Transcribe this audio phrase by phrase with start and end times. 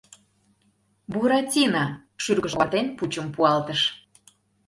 [1.11, 1.85] Буратино,
[2.23, 3.81] шӱргыжым овартен, пучым пуалтыш: